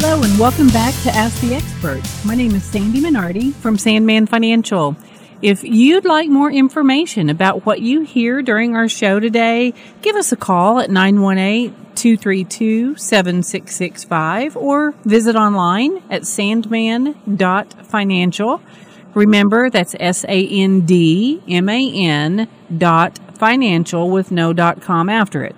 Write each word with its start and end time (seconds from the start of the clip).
Hello, 0.00 0.22
and 0.22 0.38
welcome 0.38 0.68
back 0.68 0.94
to 1.02 1.10
Ask 1.10 1.40
the 1.40 1.56
Expert. 1.56 2.00
My 2.24 2.36
name 2.36 2.54
is 2.54 2.62
Sandy 2.62 3.00
Minardi 3.00 3.52
from 3.52 3.76
Sandman 3.76 4.26
Financial. 4.26 4.96
If 5.42 5.64
you'd 5.64 6.04
like 6.04 6.28
more 6.28 6.52
information 6.52 7.28
about 7.28 7.66
what 7.66 7.80
you 7.80 8.02
hear 8.02 8.40
during 8.40 8.76
our 8.76 8.88
show 8.88 9.18
today, 9.18 9.74
give 10.00 10.14
us 10.14 10.30
a 10.30 10.36
call 10.36 10.78
at 10.78 10.88
918 10.88 11.74
232 11.96 12.94
7665 12.94 14.56
or 14.56 14.92
visit 15.04 15.34
online 15.34 16.00
at 16.08 16.24
sandman.financial. 16.24 18.62
Remember, 19.14 19.68
that's 19.68 19.96
S 19.98 20.24
A 20.28 20.46
N 20.46 20.82
D 20.82 21.42
M 21.48 21.68
A 21.68 21.92
N 21.92 22.46
dot 22.78 23.18
financial 23.36 24.10
with 24.10 24.30
no 24.30 24.52
dot 24.52 24.80
com 24.80 25.08
after 25.08 25.42
it. 25.42 25.56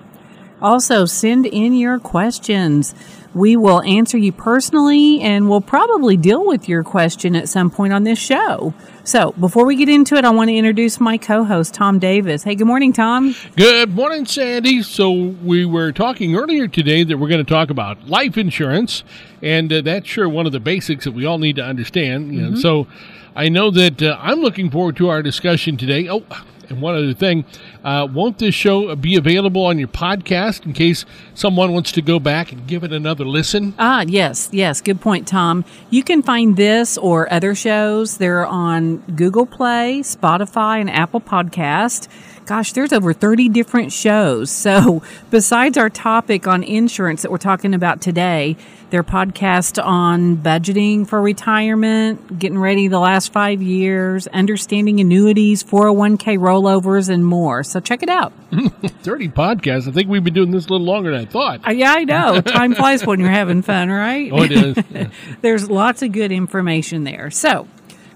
Also, 0.63 1.07
send 1.07 1.47
in 1.47 1.75
your 1.75 1.99
questions. 1.99 2.95
We 3.33 3.57
will 3.57 3.81
answer 3.83 4.19
you 4.19 4.33
personally 4.33 5.21
and 5.21 5.49
we'll 5.49 5.61
probably 5.61 6.17
deal 6.17 6.45
with 6.45 6.69
your 6.69 6.83
question 6.83 7.37
at 7.37 7.49
some 7.49 7.71
point 7.71 7.93
on 7.93 8.03
this 8.05 8.19
show. 8.19 8.75
So, 9.05 9.33
before 9.33 9.65
we 9.65 9.77
get 9.77 9.89
into 9.89 10.17
it, 10.17 10.25
I 10.25 10.31
want 10.31 10.49
to 10.49 10.55
introduce 10.55 11.01
my 11.01 11.17
co 11.17 11.45
host, 11.45 11.75
Tom 11.75 11.99
Davis. 11.99 12.43
Hey, 12.43 12.55
good 12.55 12.67
morning, 12.67 12.93
Tom. 12.93 13.35
Good 13.57 13.95
morning, 13.95 14.27
Sandy. 14.27 14.83
So, 14.83 15.11
we 15.11 15.65
were 15.65 15.91
talking 15.93 16.37
earlier 16.37 16.69
today 16.69 17.03
that 17.05 17.17
we're 17.17 17.29
going 17.29 17.45
to 17.45 17.51
talk 17.51 17.71
about 17.71 18.07
life 18.07 18.37
insurance, 18.37 19.03
and 19.43 19.73
uh, 19.73 19.81
that's 19.81 20.07
sure 20.07 20.29
one 20.29 20.47
of 20.47 20.53
the 20.53 20.61
basics 20.61 21.05
that 21.05 21.13
we 21.13 21.25
all 21.25 21.39
need 21.39 21.57
to 21.57 21.65
understand. 21.65 22.35
You 22.35 22.51
know, 22.51 22.57
so, 22.57 22.87
I 23.35 23.49
know 23.49 23.71
that 23.71 24.03
uh, 24.03 24.17
I'm 24.21 24.41
looking 24.41 24.71
forward 24.71 24.97
to 24.97 25.09
our 25.09 25.23
discussion 25.23 25.77
today. 25.77 26.09
Oh, 26.09 26.25
and 26.71 26.81
one 26.81 26.95
other 26.95 27.15
thing, 27.15 27.45
uh, 27.85 28.07
won't 28.13 28.39
this 28.39 28.55
show 28.55 28.95
be 28.97 29.17
available 29.17 29.65
on 29.65 29.79
your 29.79 29.89
podcast 29.89 30.67
in 30.67 30.73
case 30.73 31.05
someone 31.35 31.73
wants 31.73 31.93
to 31.93 32.03
go 32.03 32.19
back 32.19 32.53
and 32.53 32.67
give 32.67 32.85
it 32.85 32.93
another 32.93 33.25
listen? 33.25 33.75
Ah, 33.79 34.05
yes, 34.07 34.49
yes. 34.53 34.81
Good 34.81 35.01
point, 35.01 35.27
Tom. 35.27 35.65
You 35.91 36.03
can 36.03 36.23
find 36.23 36.57
this 36.57 36.97
or 36.99 37.33
other 37.33 37.55
shows. 37.55 38.19
They're 38.19 38.47
on 38.47 38.99
Google 39.17 39.47
Play, 39.47 40.01
Spotify, 40.01 40.81
and 40.81 40.91
Apple 40.91 41.21
Podcast. 41.21 42.09
Gosh, 42.47 42.73
there's 42.73 42.93
over 42.93 43.13
30 43.13 43.49
different 43.49 43.93
shows. 43.93 44.51
So, 44.71 45.03
besides 45.31 45.79
our 45.79 45.89
topic 45.89 46.47
on 46.47 46.63
insurance 46.63 47.23
that 47.23 47.31
we're 47.31 47.39
talking 47.39 47.75
about 47.75 48.01
today, 48.01 48.57
their 48.91 49.03
podcast 49.03 49.83
on 49.83 50.37
budgeting 50.37 51.07
for 51.09 51.21
retirement, 51.23 52.39
getting 52.39 52.59
ready 52.59 52.89
the 52.89 52.99
last 52.99 53.33
five 53.33 53.63
years, 53.63 54.27
understanding 54.29 55.01
annuities, 55.01 55.65
401k 55.65 56.39
rollovers, 56.39 57.09
and 57.09 57.25
more. 57.25 57.63
So, 57.63 57.81
check 57.81 58.03
it 58.03 58.09
out. 58.09 58.33
30 58.53 59.29
podcasts. 59.31 59.89
I 59.89 59.93
think 59.93 60.09
we've 60.09 60.23
been 60.23 60.35
doing 60.35 60.51
this 60.51 60.67
a 60.67 60.71
little 60.71 60.87
longer 60.87 61.11
than 61.13 61.21
I 61.21 61.25
thought. 61.27 61.67
Uh, 61.67 61.71
yeah, 61.71 61.95
I 61.97 62.05
know. 62.05 62.41
Time 62.43 62.75
flies 62.75 63.05
when 63.07 63.21
you're 63.21 63.31
having 63.31 63.63
fun, 63.63 63.89
right? 63.89 64.31
Oh, 64.33 64.43
it 64.43 64.53
is. 64.53 64.77
Yeah. 64.91 65.09
There's 65.41 65.71
lots 65.71 66.03
of 66.03 66.13
good 66.13 66.33
information 66.33 67.05
there. 67.05 67.31
So, 67.31 67.67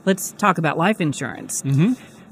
let's 0.05 0.33
talk 0.33 0.59
about 0.59 0.77
life 0.77 1.01
insurance. 1.01 1.63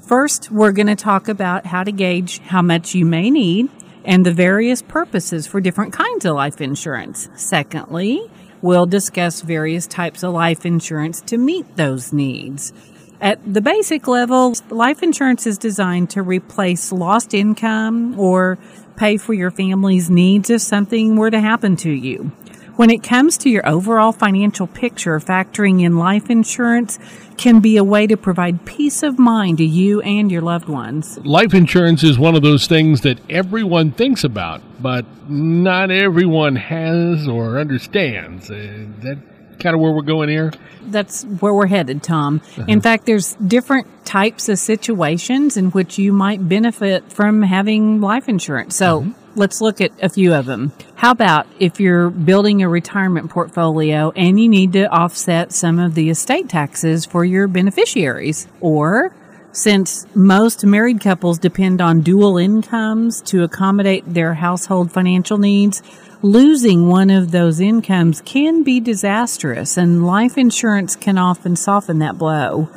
First, 0.03 0.51
we're 0.51 0.73
going 0.73 0.87
to 0.87 0.97
talk 0.97 1.29
about 1.29 1.65
how 1.65 1.85
to 1.85 1.91
gauge 1.91 2.39
how 2.39 2.61
much 2.61 2.93
you 2.93 3.05
may 3.05 3.29
need 3.29 3.69
and 4.03 4.25
the 4.25 4.33
various 4.33 4.81
purposes 4.81 5.47
for 5.47 5.61
different 5.61 5.93
kinds 5.93 6.25
of 6.25 6.35
life 6.35 6.59
insurance. 6.59 7.29
Secondly, 7.35 8.29
we'll 8.61 8.85
discuss 8.85 9.39
various 9.39 9.87
types 9.87 10.21
of 10.21 10.33
life 10.33 10.65
insurance 10.65 11.21
to 11.21 11.37
meet 11.37 11.77
those 11.77 12.11
needs. 12.11 12.73
At 13.21 13.39
the 13.53 13.61
basic 13.61 14.05
level, 14.05 14.53
life 14.69 15.01
insurance 15.03 15.47
is 15.47 15.57
designed 15.57 16.09
to 16.09 16.21
replace 16.21 16.91
lost 16.91 17.33
income 17.33 18.19
or 18.19 18.57
pay 18.97 19.15
for 19.15 19.33
your 19.33 19.51
family's 19.51 20.09
needs 20.09 20.49
if 20.49 20.59
something 20.59 21.15
were 21.15 21.31
to 21.31 21.39
happen 21.39 21.77
to 21.77 21.89
you. 21.89 22.33
When 22.75 22.89
it 22.89 23.03
comes 23.03 23.37
to 23.39 23.51
your 23.51 23.67
overall 23.69 24.11
financial 24.11 24.65
picture, 24.65 25.19
factoring 25.19 25.83
in 25.83 25.97
life 25.97 26.31
insurance 26.31 26.97
can 27.37 27.59
be 27.59 27.77
a 27.77 27.83
way 27.83 28.07
to 28.07 28.17
provide 28.17 28.65
peace 28.65 29.03
of 29.03 29.19
mind 29.19 29.59
to 29.59 29.63
you 29.63 30.01
and 30.01 30.31
your 30.31 30.41
loved 30.41 30.67
ones. 30.67 31.19
Life 31.19 31.53
insurance 31.53 32.03
is 32.03 32.17
one 32.17 32.35
of 32.35 32.41
those 32.41 32.65
things 32.65 33.01
that 33.01 33.19
everyone 33.29 33.91
thinks 33.91 34.23
about, 34.23 34.63
but 34.81 35.05
not 35.29 35.91
everyone 35.91 36.55
has 36.55 37.27
or 37.27 37.59
understands. 37.59 38.49
Uh, 38.49 38.87
that 39.01 39.19
kind 39.59 39.75
of 39.75 39.79
where 39.79 39.91
we're 39.91 40.01
going 40.01 40.29
here? 40.29 40.51
That's 40.81 41.23
where 41.25 41.53
we're 41.53 41.67
headed, 41.67 42.01
Tom. 42.01 42.41
In 42.67 42.81
fact, 42.81 43.05
there's 43.05 43.35
different 43.35 43.87
types 44.03 44.49
of 44.49 44.57
situations 44.57 45.57
in 45.57 45.71
which 45.71 45.97
you 45.97 46.11
might 46.11 46.49
benefit 46.49 47.11
from 47.11 47.43
having 47.43 48.01
life 48.01 48.27
insurance. 48.27 48.75
So 48.75 49.13
let's 49.35 49.61
look 49.61 49.81
at 49.81 49.91
a 50.01 50.09
few 50.09 50.33
of 50.33 50.45
them. 50.45 50.71
How 50.95 51.11
about 51.11 51.47
if 51.59 51.79
you're 51.79 52.09
building 52.09 52.61
a 52.61 52.69
retirement 52.69 53.29
portfolio 53.29 54.11
and 54.15 54.39
you 54.39 54.47
need 54.47 54.73
to 54.73 54.89
offset 54.89 55.51
some 55.51 55.79
of 55.79 55.95
the 55.95 56.09
estate 56.09 56.49
taxes 56.49 57.05
for 57.05 57.25
your 57.25 57.47
beneficiaries? 57.47 58.47
Or 58.61 59.13
since 59.51 60.07
most 60.15 60.65
married 60.65 60.99
couples 60.99 61.37
depend 61.37 61.79
on 61.81 62.01
dual 62.01 62.37
incomes 62.37 63.21
to 63.21 63.43
accommodate 63.43 64.03
their 64.11 64.33
household 64.33 64.91
financial 64.91 65.37
needs, 65.37 65.83
losing 66.23 66.87
one 66.87 67.09
of 67.09 67.31
those 67.31 67.59
incomes 67.59 68.21
can 68.21 68.63
be 68.63 68.79
disastrous, 68.79 69.77
and 69.77 70.07
life 70.07 70.37
insurance 70.37 70.95
can 70.95 71.17
often 71.17 71.55
soften 71.55 71.99
that 71.99 72.17
blow. 72.17 72.67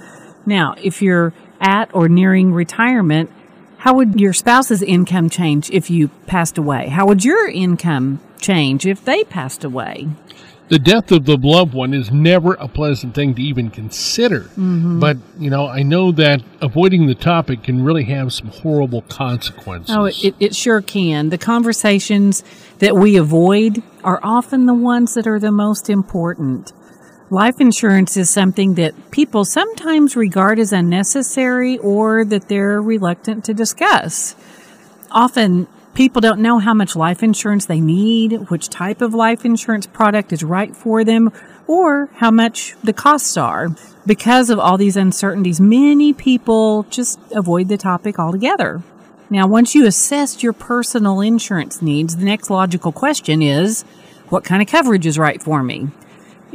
Now, 0.45 0.75
if 0.83 1.00
you're 1.00 1.33
at 1.61 1.95
or 1.95 2.09
nearing 2.09 2.53
retirement, 2.53 3.31
how 3.86 3.94
would 3.94 4.20
your 4.20 4.32
spouse's 4.32 4.82
income 4.82 5.30
change 5.30 5.70
if 5.70 5.88
you 5.88 6.08
passed 6.26 6.58
away? 6.58 6.88
How 6.88 7.06
would 7.06 7.24
your 7.24 7.48
income 7.48 8.19
change 8.41 8.84
if 8.84 9.04
they 9.04 9.22
passed 9.22 9.62
away? 9.62 10.08
the 10.69 10.78
death 10.80 11.12
of 11.12 11.24
the 11.26 11.36
loved 11.36 11.72
one 11.72 11.94
is 11.94 12.10
never 12.10 12.54
a 12.54 12.66
pleasant 12.66 13.14
thing 13.14 13.36
to 13.36 13.41
even 13.41 13.70
consider. 13.70 14.41
Mm-hmm. 14.41 14.98
But, 14.98 15.16
you 15.38 15.48
know, 15.48 15.69
I 15.69 15.84
know 15.84 16.10
that 16.10 16.42
avoiding 16.60 17.06
the 17.06 17.14
topic 17.14 17.62
can 17.62 17.84
really 17.84 18.02
have 18.04 18.32
some 18.32 18.48
horrible 18.48 19.02
consequences. 19.02 19.94
Oh, 19.94 20.06
it, 20.06 20.34
it 20.41 20.56
sure 20.56 20.82
can. 20.82 21.28
The 21.28 21.38
conversations 21.38 22.42
that 22.80 22.97
we 22.97 23.16
avoid 23.16 23.80
are 24.03 24.18
often 24.24 24.66
the 24.66 24.74
ones 24.74 25.14
that 25.14 25.28
are 25.28 25.38
the 25.38 25.53
most 25.53 25.88
important. 25.88 26.72
Life 27.31 27.60
insurance 27.60 28.16
is 28.16 28.31
something 28.31 28.75
that 28.75 29.10
people 29.10 29.44
sometimes 29.44 30.14
regard 30.14 30.60
as 30.60 30.72
unnecessary 30.72 31.76
or 31.78 32.25
that 32.25 32.48
they're 32.48 32.81
reluctant 32.81 33.44
to 33.47 33.54
discuss. 33.54 34.37
Often, 35.10 35.66
people 35.94 36.20
don't 36.20 36.38
know 36.38 36.60
how 36.60 36.72
much 36.72 36.94
life 36.94 37.25
insurance 37.25 37.66
they 37.66 37.81
need, 37.81 38.48
which 38.48 38.69
type 38.69 39.00
of 39.00 39.12
life 39.12 39.44
insurance 39.44 39.88
product 39.88 40.32
is 40.32 40.44
right 40.44 40.76
for 40.76 41.03
them, 41.03 41.32
or 41.66 42.10
how 42.15 42.31
much 42.31 42.76
the 42.84 42.92
costs 42.92 43.36
are. 43.36 43.70
Because 44.06 44.48
of 44.48 44.60
all 44.60 44.78
these 44.78 44.97
uncertainties, 44.97 45.60
many 45.60 46.12
people 46.12 46.84
just 46.91 47.19
avoid 47.32 47.66
the 47.66 47.76
topic 47.76 48.20
altogether. 48.20 48.84
Now, 49.31 49.48
once 49.48 49.75
you 49.75 49.84
assess 49.84 50.44
your 50.44 50.53
personal 50.53 51.20
insurance 51.20 51.82
needs, 51.82 52.19
the 52.19 52.25
next 52.25 52.50
logical 52.50 52.92
question 52.92 53.42
is 53.42 53.82
what 54.28 54.44
kind 54.44 54.62
of 54.62 54.69
coverage 54.69 55.06
is 55.06 55.19
right 55.19 55.42
for 55.42 55.65
me? 55.65 55.88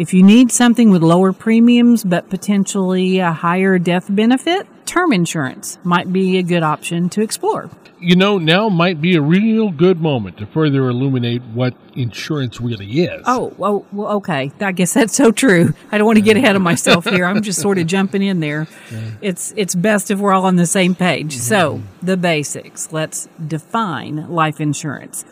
If 0.01 0.15
you 0.15 0.23
need 0.23 0.51
something 0.51 0.89
with 0.89 1.03
lower 1.03 1.31
premiums 1.31 2.03
but 2.03 2.27
potentially 2.27 3.19
a 3.19 3.31
higher 3.31 3.77
death 3.77 4.07
benefit, 4.09 4.65
term 4.87 5.13
insurance 5.13 5.77
might 5.83 6.11
be 6.11 6.39
a 6.39 6.41
good 6.41 6.63
option 6.63 7.07
to 7.09 7.21
explore. 7.21 7.69
you 7.99 8.15
know, 8.15 8.39
now 8.39 8.67
might 8.67 8.99
be 8.99 9.15
a 9.15 9.21
real 9.21 9.69
good 9.69 10.01
moment 10.01 10.37
to 10.37 10.45
further 10.47 10.89
illuminate 10.89 11.43
what 11.53 11.75
insurance 11.95 12.59
really 12.59 13.03
is. 13.03 13.21
Oh, 13.27 13.53
oh, 13.59 13.85
well, 13.91 14.13
okay. 14.13 14.51
I 14.59 14.71
guess 14.71 14.95
that's 14.95 15.15
so 15.15 15.31
true. 15.31 15.75
I 15.91 15.99
don't 15.99 16.07
want 16.07 16.17
to 16.17 16.23
get 16.23 16.35
ahead 16.35 16.55
of 16.55 16.63
myself 16.63 17.05
here. 17.05 17.25
I'm 17.25 17.43
just 17.43 17.61
sort 17.61 17.77
of 17.77 17.85
jumping 17.85 18.23
in 18.23 18.39
there. 18.39 18.67
It's 19.21 19.53
it's 19.55 19.75
best 19.75 20.09
if 20.09 20.17
we're 20.17 20.33
all 20.33 20.45
on 20.45 20.55
the 20.55 20.65
same 20.65 20.95
page. 20.95 21.37
So, 21.37 21.77
mm-hmm. 21.77 22.05
the 22.05 22.17
basics. 22.17 22.91
Let's 22.91 23.29
define 23.47 24.31
life 24.31 24.59
insurance. 24.59 25.23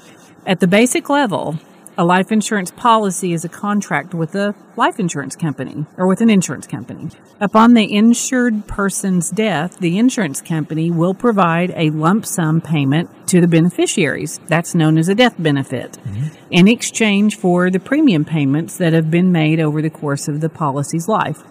At 0.46 0.60
the 0.60 0.68
basic 0.68 1.10
level, 1.10 1.60
a 2.00 2.06
life 2.06 2.32
insurance 2.32 2.72
policy 2.72 3.34
is 3.34 3.44
a 3.44 3.50
contract 3.50 4.14
with 4.14 4.34
a 4.34 4.56
life 4.78 5.02
insurance 5.02 5.36
company 5.36 5.86
or 5.98 6.08
with 6.08 6.22
an 6.22 6.30
insurance 6.30 6.66
company. 6.66 7.10
Upon 7.42 7.74
the 7.74 7.94
insured 7.94 8.68
person's 8.68 9.30
death, 9.30 9.78
the 9.80 9.98
insurance 10.00 10.42
company 10.42 10.90
will 10.90 11.14
provide 11.14 11.74
a 11.76 11.90
lump 11.90 12.26
sum 12.26 12.62
payment 12.62 13.10
to 13.28 13.42
the 13.42 13.50
beneficiaries. 13.50 14.40
That's 14.48 14.74
known 14.74 14.98
as 14.98 15.10
a 15.10 15.14
death 15.14 15.36
benefit 15.38 16.00
mm-hmm. 16.06 16.28
in 16.50 16.70
exchange 16.70 17.36
for 17.36 17.70
the 17.70 17.82
premium 17.82 18.24
payments 18.24 18.78
that 18.78 18.94
have 18.94 19.12
been 19.12 19.34
made 19.34 19.60
over 19.60 19.82
the 19.82 19.90
course 19.90 20.30
of 20.30 20.40
the 20.40 20.48
policy's 20.48 21.10
life. 21.10 21.44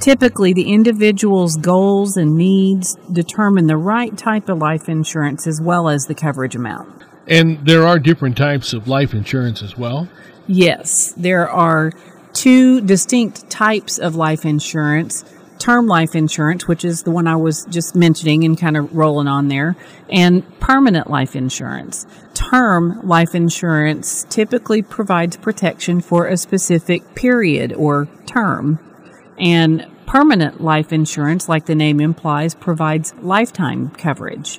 Typically, 0.00 0.52
the 0.52 0.72
individual's 0.72 1.56
goals 1.56 2.16
and 2.16 2.36
needs 2.36 2.96
determine 3.12 3.68
the 3.68 3.76
right 3.76 4.18
type 4.18 4.48
of 4.48 4.58
life 4.58 4.88
insurance 4.88 5.46
as 5.46 5.60
well 5.60 5.88
as 5.88 6.06
the 6.06 6.16
coverage 6.16 6.56
amount. 6.56 7.04
And 7.26 7.64
there 7.66 7.86
are 7.86 7.98
different 7.98 8.36
types 8.36 8.72
of 8.72 8.88
life 8.88 9.14
insurance 9.14 9.62
as 9.62 9.78
well. 9.78 10.08
Yes, 10.46 11.12
there 11.12 11.48
are 11.48 11.92
two 12.32 12.80
distinct 12.80 13.48
types 13.48 13.98
of 13.98 14.16
life 14.16 14.44
insurance 14.44 15.24
term 15.62 15.86
life 15.86 16.16
insurance, 16.16 16.66
which 16.66 16.84
is 16.84 17.04
the 17.04 17.10
one 17.12 17.28
I 17.28 17.36
was 17.36 17.64
just 17.66 17.94
mentioning 17.94 18.42
and 18.42 18.58
kind 18.58 18.76
of 18.76 18.92
rolling 18.92 19.28
on 19.28 19.46
there, 19.46 19.76
and 20.10 20.42
permanent 20.58 21.08
life 21.08 21.36
insurance. 21.36 22.04
Term 22.34 23.00
life 23.06 23.32
insurance 23.32 24.26
typically 24.28 24.82
provides 24.82 25.36
protection 25.36 26.00
for 26.00 26.26
a 26.26 26.36
specific 26.36 27.14
period 27.14 27.72
or 27.74 28.08
term. 28.26 28.80
And 29.38 29.86
permanent 30.04 30.60
life 30.60 30.92
insurance, 30.92 31.48
like 31.48 31.66
the 31.66 31.76
name 31.76 32.00
implies, 32.00 32.56
provides 32.56 33.14
lifetime 33.22 33.90
coverage. 33.90 34.58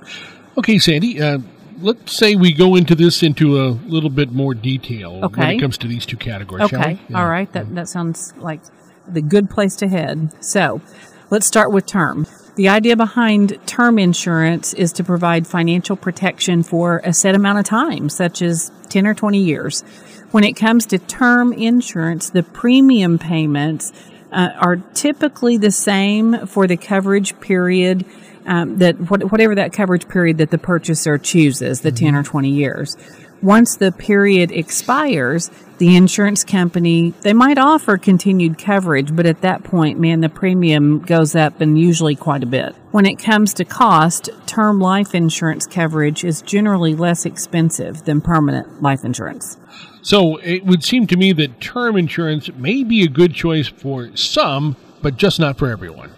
Okay, 0.57 0.79
Sandy, 0.79 1.21
uh, 1.21 1.39
let's 1.81 2.13
say 2.15 2.35
we 2.35 2.53
go 2.53 2.75
into 2.75 2.95
this 2.95 3.23
into 3.23 3.61
a 3.61 3.69
little 3.87 4.09
bit 4.09 4.31
more 4.31 4.53
detail 4.53 5.19
Okay. 5.23 5.39
when 5.41 5.49
it 5.51 5.59
comes 5.59 5.77
to 5.79 5.87
these 5.87 6.05
two 6.05 6.17
categories. 6.17 6.69
shall 6.69 6.79
Okay, 6.81 6.99
we? 7.09 7.15
all 7.15 7.27
right. 7.27 7.51
That 7.53 7.73
that 7.75 7.89
sounds 7.89 8.33
like 8.37 8.61
the 9.07 9.21
good 9.21 9.49
place 9.49 9.75
to 9.77 9.87
head. 9.87 10.31
So, 10.43 10.81
let's 11.29 11.45
start 11.45 11.71
with 11.71 11.85
term. 11.85 12.27
The 12.55 12.69
idea 12.69 12.95
behind 12.95 13.57
term 13.65 13.97
insurance 13.97 14.73
is 14.73 14.93
to 14.93 15.03
provide 15.03 15.47
financial 15.47 15.95
protection 15.95 16.61
for 16.63 17.01
a 17.03 17.11
set 17.13 17.33
amount 17.35 17.59
of 17.59 17.65
time, 17.65 18.09
such 18.09 18.41
as 18.41 18.71
10 18.89 19.07
or 19.07 19.13
20 19.15 19.39
years. 19.39 19.81
When 20.31 20.43
it 20.43 20.53
comes 20.53 20.85
to 20.87 20.99
term 20.99 21.51
insurance, 21.53 22.29
the 22.29 22.43
premium 22.43 23.17
payments 23.17 23.91
uh, 24.31 24.49
are 24.59 24.77
typically 24.93 25.57
the 25.57 25.71
same 25.71 26.45
for 26.47 26.65
the 26.67 26.77
coverage 26.77 27.39
period 27.39 28.05
um, 28.45 28.77
that 28.77 28.99
what, 29.09 29.31
whatever 29.31 29.55
that 29.55 29.73
coverage 29.73 30.07
period 30.07 30.37
that 30.37 30.51
the 30.51 30.57
purchaser 30.57 31.17
chooses, 31.17 31.81
the 31.81 31.91
10 31.91 32.15
or 32.15 32.23
20 32.23 32.49
years. 32.49 32.97
Once 33.41 33.75
the 33.75 33.91
period 33.91 34.53
expires, 34.53 35.51
the 35.77 35.97
insurance 35.97 36.45
company, 36.45 37.13
they 37.23 37.33
might 37.33 37.57
offer 37.57 37.97
continued 37.97 38.57
coverage, 38.57 39.13
but 39.13 39.25
at 39.25 39.41
that 39.41 39.65
point, 39.65 39.99
man, 39.99 40.21
the 40.21 40.29
premium 40.29 40.99
goes 40.99 41.35
up 41.35 41.59
and 41.59 41.77
usually 41.77 42.15
quite 42.15 42.41
a 42.41 42.45
bit. 42.45 42.73
When 42.91 43.05
it 43.05 43.15
comes 43.15 43.53
to 43.55 43.65
cost, 43.65 44.29
term 44.45 44.79
life 44.79 45.13
insurance 45.13 45.67
coverage 45.67 46.23
is 46.23 46.41
generally 46.41 46.95
less 46.95 47.25
expensive 47.25 48.05
than 48.05 48.21
permanent 48.21 48.81
life 48.81 49.03
insurance. 49.03 49.57
So 50.01 50.37
it 50.37 50.65
would 50.65 50.83
seem 50.83 51.05
to 51.07 51.17
me 51.17 51.33
that 51.33 51.59
term 51.59 51.97
insurance 51.97 52.49
may 52.53 52.85
be 52.85 53.03
a 53.03 53.09
good 53.09 53.33
choice 53.33 53.67
for 53.67 54.15
some, 54.15 54.77
but 55.01 55.17
just 55.17 55.37
not 55.37 55.57
for 55.57 55.69
everyone. 55.69 56.11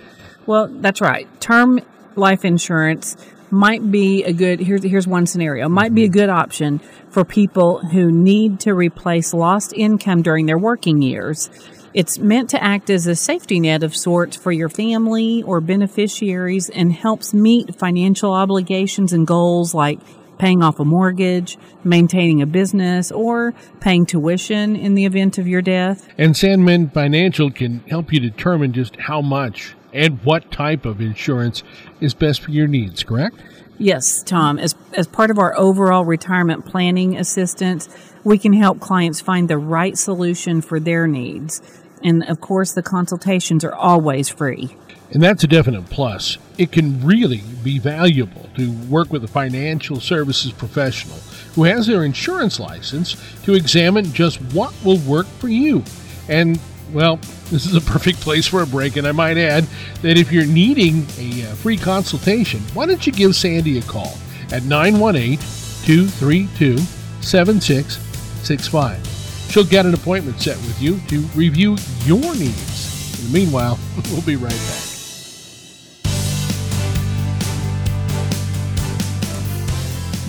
Well, 0.46 0.68
that's 0.68 1.02
right. 1.02 1.28
Term 1.42 1.82
life 2.16 2.46
insurance 2.46 3.16
might 3.52 3.92
be 3.92 4.24
a 4.24 4.34
good 4.34 4.60
here's 4.60 4.84
here's 4.84 5.08
one 5.08 5.26
scenario. 5.26 5.70
Might 5.70 5.94
be 5.94 6.04
a 6.04 6.10
good 6.10 6.30
option 6.30 6.80
for 7.10 7.24
people 7.24 7.80
who 7.80 8.12
need 8.12 8.60
to 8.62 8.74
replace 8.74 9.34
lost 9.34 9.74
income 9.74 10.22
during 10.22 10.46
their 10.46 10.58
working 10.58 11.02
years. 11.02 11.50
It's 11.94 12.20
meant 12.20 12.50
to 12.50 12.62
act 12.62 12.90
as 12.90 13.08
a 13.08 13.16
safety 13.16 13.60
net 13.62 13.82
of 13.82 13.96
sorts 13.96 14.36
for 14.36 14.52
your 14.52 14.68
family 14.68 15.44
or 15.44 15.62
beneficiaries 15.62 16.70
and 16.70 16.92
helps 16.92 17.34
meet 17.34 17.76
financial 17.76 18.34
obligations 18.34 19.14
and 19.14 19.26
goals 19.26 19.74
like 19.74 20.00
paying 20.38 20.62
off 20.62 20.82
a 20.82 20.84
mortgage, 20.84 21.58
maintaining 21.86 22.42
a 22.42 22.46
business, 22.46 23.12
or 23.12 23.54
paying 23.80 24.06
tuition 24.06 24.76
in 24.76 24.96
the 24.96 25.06
event 25.06 25.38
of 25.38 25.48
your 25.48 25.62
death. 25.62 26.10
And 26.18 26.36
Sandman 26.36 26.90
Financial 26.90 27.50
can 27.50 27.80
help 27.88 28.12
you 28.12 28.20
determine 28.20 28.74
just 28.74 28.98
how 28.98 29.22
much 29.22 29.76
and 29.96 30.24
what 30.24 30.52
type 30.52 30.86
of 30.86 31.02
insurance 31.02 31.64
is 32.00 32.14
best 32.14 32.42
for 32.42 32.52
your 32.52 32.68
needs, 32.68 33.04
correct? 33.04 33.38
Yes, 33.78 34.24
Tom. 34.24 34.60
As, 34.60 34.76
as 34.94 35.08
part 35.08 35.32
of 35.32 35.40
our 35.40 35.58
overall 35.58 36.06
retirement 36.06 36.66
planning 36.66 37.18
assistance, 37.18 37.90
we 38.24 38.38
can 38.38 38.54
help 38.54 38.80
clients 38.80 39.22
find 39.22 39.50
the 39.50 39.58
right 39.58 39.98
solution 39.98 40.62
for 40.62 40.80
their 40.80 41.08
needs. 41.08 41.62
And 42.04 42.24
of 42.30 42.40
course, 42.40 42.74
the 42.74 42.84
consultations 42.84 43.64
are 43.64 43.74
always 43.74 44.30
free. 44.30 44.76
And 45.12 45.22
that's 45.22 45.44
a 45.44 45.48
definite 45.48 45.90
plus. 45.90 46.38
It 46.58 46.72
can 46.72 47.06
really 47.06 47.44
be 47.64 47.80
valuable 47.80 48.50
to 48.58 48.72
work 48.90 49.12
with 49.12 49.24
a 49.24 49.28
financial 49.28 50.00
services 50.00 50.52
professional 50.52 51.18
who 51.54 51.64
has 51.64 51.88
their 51.88 52.04
insurance 52.04 52.60
license 52.60 53.16
to 53.44 53.54
examine 53.54 54.12
just 54.14 54.38
what 54.54 54.74
will 54.84 54.98
work 55.00 55.28
for 55.28 55.48
you. 55.48 55.84
And, 56.28 56.60
well, 56.92 57.18
this 57.50 57.66
is 57.66 57.76
a 57.76 57.82
perfect 57.82 58.22
place 58.22 58.48
for 58.48 58.62
a 58.62 58.68
break. 58.68 58.96
And 58.98 59.08
I 59.08 59.12
might 59.12 59.38
add 59.38 59.66
that 60.02 60.18
if 60.18 60.32
you're 60.32 60.46
needing 60.46 61.06
a 61.18 61.44
uh, 61.44 61.56
free 61.56 61.78
consultation, 61.78 62.62
why 62.74 62.86
don't 62.86 63.06
you 63.06 63.12
give 63.14 63.36
Sandy 63.36 63.78
a 63.80 63.82
call 63.82 64.18
at 64.52 64.64
918 64.64 65.38
232 65.86 66.78
7665? 67.22 69.08
She'll 69.50 69.64
get 69.64 69.86
an 69.86 69.94
appointment 69.94 70.42
set 70.42 70.58
with 70.58 70.82
you 70.82 71.00
to 71.08 71.20
review 71.38 71.78
your 72.04 72.36
needs. 72.36 73.20
In 73.20 73.32
the 73.32 73.40
meanwhile, 73.40 73.80
we'll 74.12 74.22
be 74.22 74.36
right 74.36 74.52
back. 74.52 74.82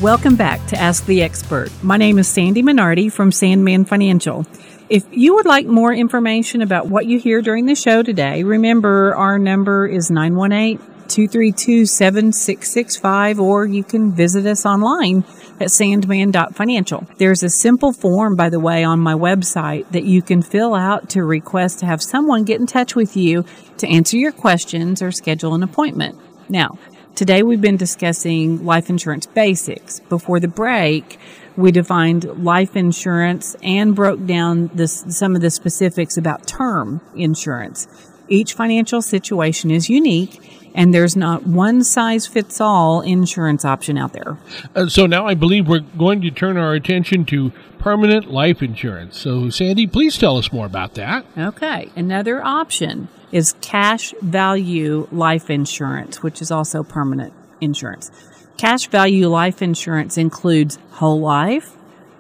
Welcome 0.03 0.37
back 0.37 0.67
to 0.67 0.79
Ask 0.79 1.07
the 1.07 1.23
Expert. 1.23 1.71
My 1.83 1.97
name 1.97 2.19
is 2.19 2.29
Sandy 2.29 2.63
Minardi 2.63 3.11
from 3.11 3.33
Sandman 3.33 3.87
Financial. 3.87 4.47
If 4.89 5.05
you 5.11 5.35
would 5.35 5.47
like 5.47 5.67
more 5.67 5.93
information 5.93 6.63
about 6.63 6.87
what 6.87 7.07
you 7.07 7.19
hear 7.19 7.43
during 7.43 7.67
the 7.67 7.75
show 7.75 8.05
today, 8.05 8.45
remember 8.45 9.17
our 9.17 9.37
number 9.37 9.85
is 9.85 10.13
918 10.13 10.79
232 11.09 11.87
7665, 11.87 13.41
or 13.41 13.67
you 13.67 13.83
can 13.83 14.13
visit 14.13 14.47
us 14.47 14.65
online 14.65 15.25
at 15.59 15.73
sandman.financial. 15.73 17.05
There's 17.19 17.43
a 17.43 17.49
simple 17.49 17.93
form, 17.93 18.37
by 18.37 18.49
the 18.49 18.61
way, 18.61 18.85
on 18.85 19.01
my 19.01 19.15
website 19.15 19.91
that 19.91 20.05
you 20.05 20.23
can 20.23 20.41
fill 20.41 20.75
out 20.75 21.11
to 21.11 21.25
request 21.25 21.81
to 21.81 21.87
have 21.87 22.01
someone 22.01 22.45
get 22.45 22.61
in 22.61 22.67
touch 22.67 22.95
with 22.95 23.17
you 23.17 23.45
to 23.79 23.89
answer 23.89 24.17
your 24.17 24.33
questions 24.33 25.03
or 25.03 25.11
schedule 25.11 25.55
an 25.55 25.65
appointment. 25.65 26.17
Now, 26.49 26.79
Today 27.17 27.43
we've 27.43 27.63
been 27.63 27.79
discussing 27.79 28.67
life 28.67 28.91
insurance 28.91 29.25
basics. 29.25 30.01
Before 30.01 30.39
the 30.39 30.49
break, 30.49 31.19
we 31.57 31.73
defined 31.73 32.25
life 32.45 32.77
insurance 32.77 33.57
and 33.63 33.95
broke 33.95 34.25
down 34.27 34.71
this, 34.75 35.05
some 35.09 35.35
of 35.35 35.41
the 35.41 35.51
specifics 35.51 36.17
about 36.17 36.47
term 36.47 37.01
insurance. 37.15 37.89
Each 38.29 38.55
financial 38.55 39.03
situation 39.03 39.71
is 39.71 39.89
unique 39.89 40.41
and 40.75 40.93
there's 40.93 41.17
not 41.17 41.47
one 41.47 41.83
size 41.83 42.27
fits 42.27 42.61
all 42.61 43.01
insurance 43.01 43.65
option 43.65 43.97
out 43.97 44.13
there. 44.13 44.37
Uh, 44.75 44.87
so 44.87 45.07
now 45.07 45.27
I 45.27 45.35
believe 45.35 45.67
we're 45.67 45.81
going 45.81 46.21
to 46.21 46.31
turn 46.31 46.59
our 46.59 46.75
attention 46.75 47.25
to 47.27 47.51
permanent 47.79 48.31
life 48.31 48.63
insurance. 48.63 49.19
So, 49.19 49.49
Sandy, 49.49 49.87
please 49.87 50.19
tell 50.19 50.37
us 50.37 50.53
more 50.53 50.67
about 50.67 50.95
that. 50.95 51.25
Okay. 51.37 51.91
Another 51.97 52.45
option 52.45 53.09
is 53.33 53.55
cash 53.61 54.15
value 54.21 55.09
life 55.11 55.49
insurance, 55.51 56.23
which 56.23 56.43
is 56.43 56.51
also 56.51 56.83
permanent 56.83 57.33
insurance. 57.61 58.11
Cash 58.57 58.89
value 58.89 59.29
life 59.29 59.61
insurance 59.61 60.17
includes 60.17 60.79
whole 60.93 61.21
life, 61.21 61.77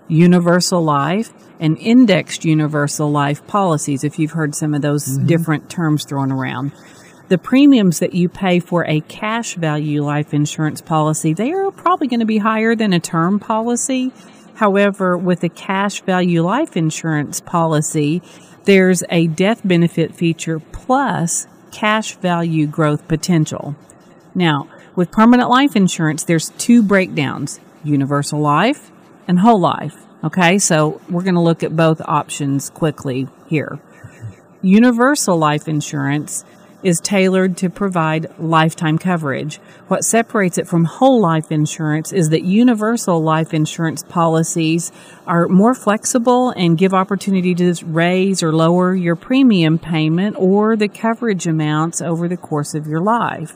universal 0.06 0.82
life, 0.82 1.32
and 1.58 1.78
indexed 1.78 2.44
universal 2.44 3.10
life 3.10 3.46
policies, 3.46 4.04
if 4.04 4.18
you've 4.18 4.32
heard 4.32 4.54
some 4.54 4.74
of 4.74 4.82
those 4.82 5.06
mm-hmm. 5.06 5.26
different 5.26 5.70
terms 5.70 6.04
thrown 6.04 6.30
around. 6.30 6.72
The 7.28 7.38
premiums 7.38 8.00
that 8.00 8.14
you 8.14 8.28
pay 8.28 8.60
for 8.60 8.84
a 8.86 9.00
cash 9.00 9.54
value 9.54 10.04
life 10.04 10.34
insurance 10.34 10.82
policy, 10.82 11.32
they 11.32 11.52
are 11.52 11.70
probably 11.70 12.06
going 12.06 12.20
to 12.20 12.26
be 12.26 12.38
higher 12.38 12.76
than 12.76 12.92
a 12.92 13.00
term 13.00 13.40
policy. 13.40 14.12
However, 14.56 15.16
with 15.16 15.42
a 15.42 15.48
cash 15.48 16.02
value 16.02 16.42
life 16.42 16.76
insurance 16.76 17.40
policy, 17.40 18.22
there's 18.64 19.02
a 19.08 19.26
death 19.26 19.62
benefit 19.64 20.14
feature 20.14 20.60
plus 20.60 21.46
cash 21.72 22.14
value 22.16 22.66
growth 22.66 23.08
potential. 23.08 23.74
Now, 24.34 24.68
with 24.96 25.12
permanent 25.12 25.50
life 25.50 25.76
insurance, 25.76 26.24
there's 26.24 26.48
two 26.58 26.82
breakdowns 26.82 27.60
universal 27.84 28.40
life 28.40 28.90
and 29.28 29.38
whole 29.38 29.60
life. 29.60 29.94
Okay, 30.24 30.58
so 30.58 31.00
we're 31.08 31.22
going 31.22 31.36
to 31.36 31.40
look 31.40 31.62
at 31.62 31.76
both 31.76 32.00
options 32.00 32.70
quickly 32.70 33.28
here. 33.46 33.78
Universal 34.60 35.36
life 35.36 35.68
insurance 35.68 36.44
is 36.82 37.00
tailored 37.00 37.56
to 37.58 37.70
provide 37.70 38.26
lifetime 38.38 38.98
coverage. 38.98 39.58
What 39.88 40.04
separates 40.04 40.58
it 40.58 40.66
from 40.66 40.84
whole 40.84 41.20
life 41.20 41.52
insurance 41.52 42.12
is 42.12 42.30
that 42.30 42.42
universal 42.42 43.20
life 43.20 43.54
insurance 43.54 44.02
policies 44.02 44.90
are 45.26 45.48
more 45.48 45.74
flexible 45.74 46.50
and 46.50 46.78
give 46.78 46.94
opportunity 46.94 47.54
to 47.54 47.74
raise 47.84 48.42
or 48.42 48.52
lower 48.52 48.94
your 48.94 49.16
premium 49.16 49.78
payment 49.78 50.36
or 50.38 50.76
the 50.76 50.88
coverage 50.88 51.46
amounts 51.46 52.00
over 52.00 52.28
the 52.28 52.36
course 52.36 52.74
of 52.74 52.86
your 52.86 53.00
life. 53.00 53.54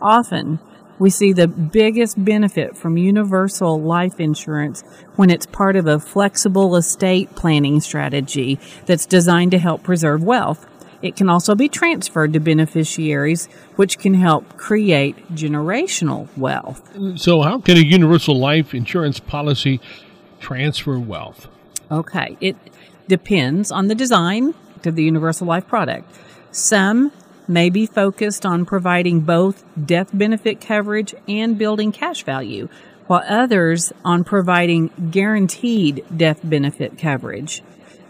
Often, 0.00 0.58
we 1.04 1.10
see 1.10 1.34
the 1.34 1.46
biggest 1.46 2.24
benefit 2.24 2.78
from 2.78 2.96
universal 2.96 3.78
life 3.78 4.18
insurance 4.18 4.80
when 5.16 5.28
it's 5.28 5.44
part 5.44 5.76
of 5.76 5.86
a 5.86 6.00
flexible 6.00 6.76
estate 6.76 7.28
planning 7.36 7.78
strategy 7.78 8.58
that's 8.86 9.04
designed 9.04 9.50
to 9.50 9.58
help 9.58 9.82
preserve 9.82 10.24
wealth. 10.24 10.66
It 11.02 11.14
can 11.14 11.28
also 11.28 11.54
be 11.54 11.68
transferred 11.68 12.32
to 12.32 12.40
beneficiaries, 12.40 13.50
which 13.76 13.98
can 13.98 14.14
help 14.14 14.56
create 14.56 15.34
generational 15.34 16.26
wealth. 16.38 16.80
So, 17.20 17.42
how 17.42 17.58
can 17.58 17.76
a 17.76 17.80
universal 17.80 18.38
life 18.38 18.72
insurance 18.72 19.20
policy 19.20 19.82
transfer 20.40 20.98
wealth? 20.98 21.48
Okay, 21.90 22.38
it 22.40 22.56
depends 23.08 23.70
on 23.70 23.88
the 23.88 23.94
design 23.94 24.54
of 24.86 24.96
the 24.96 25.04
universal 25.04 25.46
life 25.46 25.68
product. 25.68 26.10
Some 26.50 27.12
may 27.46 27.70
be 27.70 27.86
focused 27.86 28.44
on 28.46 28.64
providing 28.64 29.20
both 29.20 29.64
death 29.86 30.10
benefit 30.12 30.60
coverage 30.60 31.14
and 31.28 31.58
building 31.58 31.92
cash 31.92 32.24
value, 32.24 32.68
while 33.06 33.24
others 33.28 33.92
on 34.04 34.24
providing 34.24 34.90
guaranteed 35.10 36.04
death 36.16 36.40
benefit 36.42 36.98
coverage. 36.98 37.62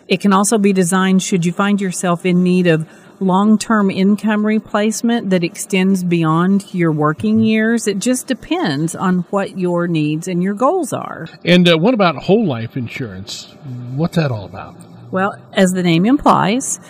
It 0.06 0.20
can 0.20 0.32
also 0.32 0.58
be 0.58 0.72
designed 0.72 1.22
should 1.22 1.46
you 1.46 1.52
find 1.52 1.80
yourself 1.80 2.26
in 2.26 2.42
need 2.42 2.66
of 2.66 2.86
long 3.20 3.58
term 3.58 3.90
income 3.90 4.44
replacement 4.44 5.30
that 5.30 5.44
extends 5.44 6.04
beyond 6.04 6.74
your 6.74 6.92
working 6.92 7.40
years. 7.40 7.86
It 7.86 7.98
just 7.98 8.26
depends 8.26 8.94
on 8.94 9.20
what 9.30 9.58
your 9.58 9.86
needs 9.88 10.28
and 10.28 10.42
your 10.42 10.54
goals 10.54 10.92
are. 10.92 11.26
And 11.44 11.68
uh, 11.68 11.78
what 11.78 11.94
about 11.94 12.16
whole 12.16 12.46
life 12.46 12.76
insurance? 12.76 13.54
What's 13.94 14.16
that 14.16 14.30
all 14.30 14.44
about? 14.44 14.76
Well, 15.10 15.40
as 15.52 15.72
the 15.72 15.82
name 15.82 16.06
implies, 16.06 16.80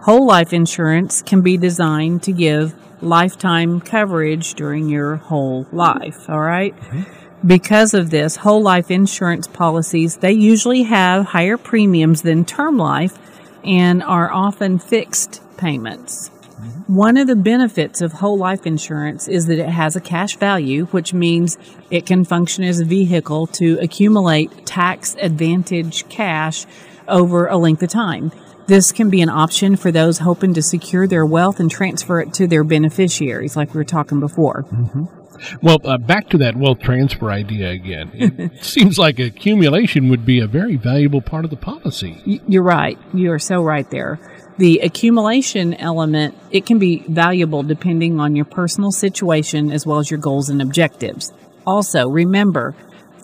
whole 0.00 0.26
life 0.26 0.52
insurance 0.52 1.22
can 1.22 1.40
be 1.42 1.56
designed 1.56 2.22
to 2.24 2.32
give 2.32 2.74
lifetime 3.02 3.80
coverage 3.80 4.54
during 4.54 4.88
your 4.88 5.16
whole 5.16 5.66
life, 5.72 6.28
all 6.28 6.40
right? 6.40 6.74
Because 7.46 7.94
of 7.94 8.10
this, 8.10 8.36
whole 8.36 8.62
life 8.62 8.90
insurance 8.90 9.46
policies, 9.46 10.16
they 10.16 10.32
usually 10.32 10.82
have 10.84 11.26
higher 11.26 11.56
premiums 11.56 12.22
than 12.22 12.44
term 12.44 12.76
life 12.76 13.16
and 13.64 14.02
are 14.02 14.32
often 14.32 14.78
fixed 14.78 15.40
payments. 15.56 16.30
Mm-hmm. 16.30 16.94
One 16.94 17.16
of 17.16 17.28
the 17.28 17.36
benefits 17.36 18.00
of 18.00 18.14
whole 18.14 18.36
life 18.36 18.66
insurance 18.66 19.28
is 19.28 19.46
that 19.46 19.58
it 19.58 19.68
has 19.68 19.94
a 19.94 20.00
cash 20.00 20.36
value, 20.36 20.86
which 20.86 21.14
means 21.14 21.56
it 21.90 22.06
can 22.06 22.24
function 22.24 22.64
as 22.64 22.80
a 22.80 22.84
vehicle 22.84 23.46
to 23.48 23.78
accumulate 23.80 24.66
tax 24.66 25.14
advantage 25.20 26.08
cash 26.08 26.66
over 27.06 27.46
a 27.46 27.56
length 27.56 27.82
of 27.82 27.90
time. 27.90 28.32
This 28.68 28.92
can 28.92 29.08
be 29.08 29.22
an 29.22 29.30
option 29.30 29.76
for 29.76 29.90
those 29.90 30.18
hoping 30.18 30.52
to 30.52 30.60
secure 30.60 31.06
their 31.06 31.24
wealth 31.24 31.58
and 31.58 31.70
transfer 31.70 32.20
it 32.20 32.34
to 32.34 32.46
their 32.46 32.64
beneficiaries, 32.64 33.56
like 33.56 33.72
we 33.72 33.78
were 33.78 33.84
talking 33.84 34.20
before. 34.20 34.66
Well, 35.62 35.78
uh, 35.84 35.96
back 35.96 36.28
to 36.30 36.38
that 36.38 36.54
wealth 36.54 36.80
transfer 36.80 37.30
idea 37.30 37.70
again. 37.70 38.10
It 38.12 38.62
seems 38.64 38.98
like 38.98 39.18
accumulation 39.18 40.10
would 40.10 40.26
be 40.26 40.40
a 40.40 40.46
very 40.46 40.76
valuable 40.76 41.22
part 41.22 41.46
of 41.46 41.50
the 41.50 41.56
policy. 41.56 42.42
You're 42.46 42.62
right. 42.62 42.98
You 43.14 43.32
are 43.32 43.38
so 43.38 43.62
right 43.62 43.88
there. 43.90 44.20
The 44.58 44.80
accumulation 44.80 45.72
element, 45.72 46.34
it 46.50 46.66
can 46.66 46.78
be 46.78 47.04
valuable 47.08 47.62
depending 47.62 48.20
on 48.20 48.36
your 48.36 48.44
personal 48.44 48.90
situation 48.90 49.72
as 49.72 49.86
well 49.86 49.98
as 49.98 50.10
your 50.10 50.20
goals 50.20 50.50
and 50.50 50.60
objectives. 50.60 51.32
Also, 51.66 52.08
remember, 52.08 52.74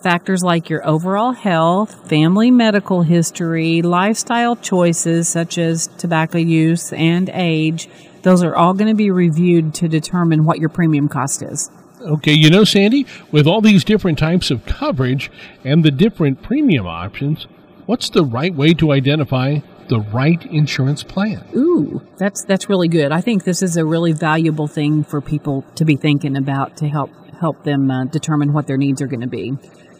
factors 0.05 0.43
like 0.43 0.69
your 0.69 0.87
overall 0.87 1.31
health, 1.31 2.07
family 2.07 2.51
medical 2.51 3.01
history, 3.01 3.81
lifestyle 3.81 4.55
choices 4.55 5.27
such 5.27 5.57
as 5.57 5.87
tobacco 5.97 6.37
use 6.37 6.93
and 6.93 7.27
age, 7.33 7.89
those 8.21 8.43
are 8.43 8.55
all 8.55 8.75
going 8.75 8.87
to 8.87 8.93
be 8.93 9.09
reviewed 9.09 9.73
to 9.73 9.87
determine 9.87 10.45
what 10.45 10.59
your 10.59 10.69
premium 10.69 11.09
cost 11.09 11.41
is. 11.41 11.71
Okay, 12.01 12.33
you 12.33 12.51
know, 12.51 12.63
Sandy, 12.63 13.07
with 13.31 13.47
all 13.47 13.61
these 13.61 13.83
different 13.83 14.19
types 14.19 14.51
of 14.51 14.63
coverage 14.67 15.31
and 15.63 15.83
the 15.83 15.89
different 15.89 16.43
premium 16.43 16.85
options, 16.85 17.47
what's 17.87 18.11
the 18.11 18.23
right 18.23 18.53
way 18.53 18.75
to 18.75 18.91
identify 18.91 19.57
the 19.87 20.01
right 20.01 20.45
insurance 20.45 21.01
plan? 21.01 21.43
Ooh, 21.55 22.03
that's 22.17 22.43
that's 22.43 22.69
really 22.69 22.89
good. 22.89 23.11
I 23.11 23.21
think 23.21 23.43
this 23.43 23.63
is 23.63 23.75
a 23.75 23.83
really 23.83 24.13
valuable 24.13 24.67
thing 24.67 25.03
for 25.03 25.19
people 25.19 25.65
to 25.73 25.83
be 25.83 25.95
thinking 25.95 26.37
about 26.37 26.77
to 26.77 26.87
help 26.87 27.09
help 27.39 27.63
them 27.63 27.89
uh, 27.89 28.05
determine 28.05 28.53
what 28.53 28.67
their 28.67 28.77
needs 28.77 29.01
are 29.01 29.07
going 29.07 29.21
to 29.21 29.27
be. 29.27 29.57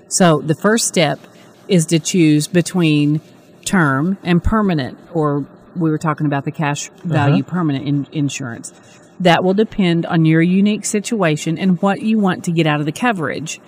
So 0.08 0.42
the 0.42 0.56
first 0.56 0.88
step 0.88 1.20
is 1.68 1.86
to 1.88 2.00
choose 2.00 2.48
between 2.48 3.22
term 3.66 4.18
and 4.24 4.44
permanent, 4.44 4.98
or 5.14 5.46
we 5.76 5.90
were 5.90 5.98
talking 5.98 6.26
about 6.26 6.46
the 6.46 6.52
cash 6.52 6.90
uh-huh. 6.90 7.08
value 7.08 7.44
permanent 7.44 7.88
in, 7.88 8.08
insurance. 8.12 8.74
That 9.20 9.44
will 9.44 9.54
depend 9.54 10.06
on 10.06 10.26
your 10.26 10.42
unique 10.42 10.86
situation 10.86 11.58
and 11.58 11.82
what 11.82 12.02
you 12.02 12.20
want 12.20 12.46
to 12.46 12.52
get 12.52 12.68
out 12.68 12.80
of 12.80 12.86
the 12.86 12.92
coverage. 12.92 13.60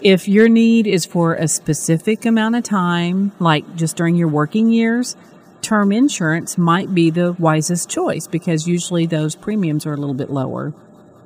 If 0.00 0.28
your 0.28 0.48
need 0.48 0.86
is 0.86 1.04
for 1.04 1.34
a 1.34 1.48
specific 1.48 2.24
amount 2.24 2.56
of 2.56 2.64
time, 2.64 3.32
like 3.38 3.76
just 3.76 3.96
during 3.96 4.16
your 4.16 4.28
working 4.28 4.70
years, 4.70 5.16
term 5.60 5.92
insurance 5.92 6.56
might 6.56 6.94
be 6.94 7.10
the 7.10 7.32
wisest 7.32 7.90
choice 7.90 8.26
because 8.26 8.66
usually 8.66 9.06
those 9.06 9.34
premiums 9.34 9.86
are 9.86 9.92
a 9.92 9.96
little 9.96 10.14
bit 10.14 10.30
lower. 10.30 10.72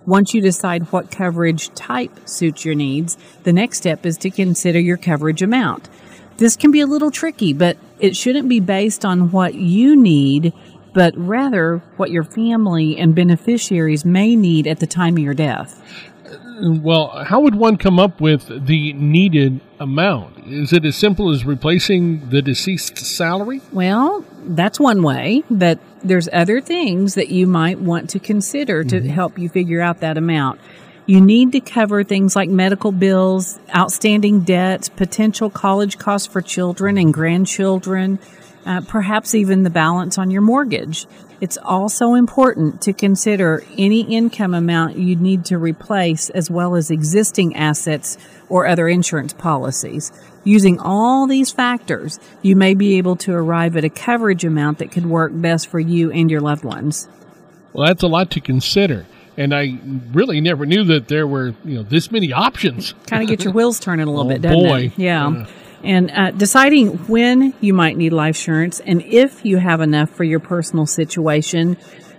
Once 0.06 0.34
you 0.34 0.40
decide 0.40 0.82
what 0.92 1.10
coverage 1.10 1.72
type 1.74 2.28
suits 2.28 2.64
your 2.64 2.74
needs, 2.74 3.16
the 3.44 3.52
next 3.52 3.78
step 3.78 4.04
is 4.04 4.18
to 4.18 4.30
consider 4.30 4.80
your 4.80 4.96
coverage 4.96 5.42
amount. 5.42 5.88
This 6.38 6.56
can 6.56 6.72
be 6.72 6.80
a 6.80 6.86
little 6.86 7.10
tricky, 7.10 7.52
but 7.52 7.76
it 8.00 8.16
shouldn't 8.16 8.48
be 8.48 8.58
based 8.58 9.04
on 9.04 9.30
what 9.30 9.54
you 9.54 9.94
need, 9.94 10.52
but 10.92 11.16
rather 11.16 11.78
what 11.96 12.10
your 12.10 12.24
family 12.24 12.96
and 12.96 13.14
beneficiaries 13.14 14.04
may 14.04 14.34
need 14.34 14.66
at 14.66 14.80
the 14.80 14.86
time 14.86 15.16
of 15.16 15.22
your 15.22 15.34
death. 15.34 15.80
Well, 16.64 17.24
how 17.24 17.40
would 17.40 17.56
one 17.56 17.76
come 17.76 17.98
up 17.98 18.20
with 18.20 18.66
the 18.66 18.92
needed 18.92 19.60
amount? 19.80 20.46
Is 20.46 20.72
it 20.72 20.84
as 20.84 20.94
simple 20.94 21.30
as 21.30 21.44
replacing 21.44 22.28
the 22.30 22.40
deceased's 22.40 23.04
salary? 23.04 23.60
Well, 23.72 24.24
that's 24.44 24.78
one 24.78 25.02
way, 25.02 25.42
but 25.50 25.80
there's 26.04 26.28
other 26.32 26.60
things 26.60 27.16
that 27.16 27.30
you 27.30 27.48
might 27.48 27.80
want 27.80 28.10
to 28.10 28.20
consider 28.20 28.84
to 28.84 29.00
mm-hmm. 29.00 29.08
help 29.08 29.40
you 29.40 29.48
figure 29.48 29.80
out 29.80 29.98
that 30.00 30.16
amount. 30.16 30.60
You 31.06 31.20
need 31.20 31.50
to 31.50 31.60
cover 31.60 32.04
things 32.04 32.36
like 32.36 32.48
medical 32.48 32.92
bills, 32.92 33.58
outstanding 33.74 34.42
debts, 34.42 34.88
potential 34.88 35.50
college 35.50 35.98
costs 35.98 36.28
for 36.28 36.40
children 36.40 36.96
and 36.96 37.12
grandchildren, 37.12 38.20
uh, 38.66 38.80
perhaps 38.82 39.34
even 39.34 39.62
the 39.62 39.70
balance 39.70 40.18
on 40.18 40.30
your 40.30 40.42
mortgage. 40.42 41.06
It's 41.40 41.58
also 41.58 42.14
important 42.14 42.80
to 42.82 42.92
consider 42.92 43.64
any 43.76 44.02
income 44.02 44.54
amount 44.54 44.96
you 44.96 45.16
need 45.16 45.44
to 45.46 45.58
replace 45.58 46.30
as 46.30 46.48
well 46.50 46.76
as 46.76 46.90
existing 46.90 47.56
assets 47.56 48.16
or 48.48 48.66
other 48.66 48.86
insurance 48.88 49.32
policies. 49.32 50.12
Using 50.44 50.78
all 50.78 51.26
these 51.26 51.50
factors, 51.50 52.20
you 52.42 52.54
may 52.54 52.74
be 52.74 52.98
able 52.98 53.16
to 53.16 53.32
arrive 53.32 53.76
at 53.76 53.84
a 53.84 53.90
coverage 53.90 54.44
amount 54.44 54.78
that 54.78 54.92
could 54.92 55.06
work 55.06 55.32
best 55.34 55.66
for 55.68 55.80
you 55.80 56.12
and 56.12 56.30
your 56.30 56.40
loved 56.40 56.64
ones. 56.64 57.08
Well, 57.72 57.86
that's 57.88 58.02
a 58.04 58.08
lot 58.08 58.30
to 58.32 58.40
consider. 58.40 59.06
And 59.36 59.54
I 59.54 59.78
really 60.12 60.40
never 60.40 60.66
knew 60.66 60.84
that 60.84 61.08
there 61.08 61.26
were, 61.26 61.54
you 61.64 61.76
know, 61.76 61.82
this 61.82 62.10
many 62.12 62.32
options. 62.32 62.94
Kind 63.06 63.22
of 63.22 63.28
get 63.28 63.44
your 63.44 63.52
wheels 63.54 63.80
turning 63.80 64.06
a 64.06 64.10
little 64.10 64.26
Oh, 64.30 64.34
bit, 64.34 64.42
doesn't 64.42 64.62
boy. 64.62 64.80
it? 64.80 64.92
Yeah. 64.98 65.30
Yeah. 65.30 65.46
And 65.84 66.10
uh, 66.10 66.30
deciding 66.30 66.88
when 67.08 67.54
you 67.60 67.74
might 67.74 67.96
need 67.96 68.12
life 68.12 68.36
insurance 68.36 68.80
and 68.80 69.02
if 69.02 69.44
you 69.44 69.56
have 69.58 69.80
enough 69.80 70.10
for 70.10 70.24
your 70.24 70.40
personal 70.40 70.86
situation, 70.86 71.76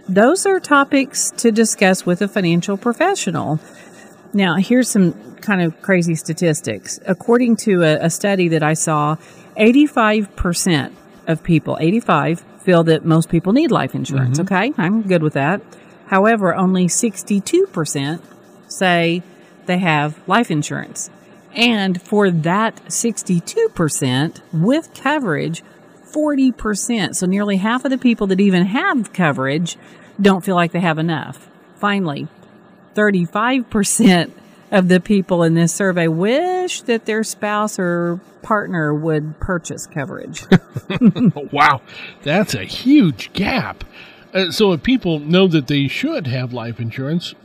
those 0.07 0.45
are 0.45 0.59
topics 0.59 1.31
to 1.37 1.51
discuss 1.51 2.05
with 2.05 2.21
a 2.21 2.27
financial 2.27 2.77
professional. 2.77 3.59
Now, 4.33 4.55
here's 4.55 4.89
some 4.89 5.35
kind 5.37 5.61
of 5.61 5.81
crazy 5.81 6.15
statistics. 6.15 6.99
According 7.05 7.57
to 7.57 7.83
a, 7.83 8.05
a 8.05 8.09
study 8.09 8.49
that 8.49 8.63
I 8.63 8.73
saw, 8.73 9.15
85% 9.57 10.93
of 11.27 11.43
people, 11.43 11.77
85, 11.79 12.43
feel 12.63 12.83
that 12.85 13.05
most 13.05 13.29
people 13.29 13.53
need 13.53 13.71
life 13.71 13.95
insurance. 13.95 14.39
Okay, 14.39 14.73
I'm 14.77 15.03
good 15.03 15.21
with 15.21 15.33
that. 15.33 15.61
However, 16.07 16.55
only 16.55 16.87
62% 16.87 18.21
say 18.67 19.23
they 19.65 19.77
have 19.77 20.27
life 20.27 20.51
insurance. 20.51 21.09
And 21.53 22.01
for 22.01 22.31
that 22.31 22.77
62% 22.85 24.41
with 24.51 24.93
coverage, 24.93 25.63
40%, 26.11 27.15
so 27.15 27.25
nearly 27.25 27.57
half 27.57 27.85
of 27.85 27.91
the 27.91 27.97
people 27.97 28.27
that 28.27 28.39
even 28.39 28.65
have 28.65 29.13
coverage 29.13 29.77
don't 30.21 30.43
feel 30.43 30.55
like 30.55 30.71
they 30.71 30.79
have 30.79 30.99
enough. 30.99 31.47
Finally, 31.75 32.27
35% 32.95 34.31
of 34.71 34.87
the 34.87 34.99
people 34.99 35.43
in 35.43 35.53
this 35.53 35.73
survey 35.73 36.07
wish 36.07 36.81
that 36.81 37.05
their 37.05 37.23
spouse 37.23 37.77
or 37.77 38.19
partner 38.41 38.93
would 38.93 39.39
purchase 39.39 39.87
coverage. 39.87 40.43
Wow, 41.51 41.81
that's 42.23 42.55
a 42.55 42.63
huge 42.63 43.31
gap. 43.33 43.83
Uh, 44.33 44.51
so 44.51 44.71
if 44.71 44.81
people 44.81 45.19
know 45.19 45.47
that 45.47 45.67
they 45.67 45.87
should 45.87 46.25
have 46.27 46.51
life 46.51 46.79
insurance, 46.79 47.35